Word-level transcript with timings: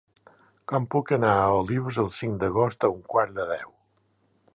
Com 0.71 0.85
puc 0.95 1.11
anar 1.17 1.33
a 1.41 1.51
Olius 1.57 1.99
el 2.05 2.09
cinc 2.15 2.41
d'agost 2.45 2.87
a 2.87 2.91
un 2.95 3.05
quart 3.15 3.37
de 3.37 3.47
deu? 3.53 3.71